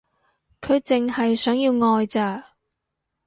[0.61, 2.55] 佢淨係想要愛咋